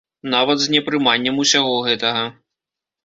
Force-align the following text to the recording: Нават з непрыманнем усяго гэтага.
Нават 0.33 0.63
з 0.63 0.71
непрыманнем 0.75 1.35
усяго 1.43 1.77
гэтага. 1.89 2.25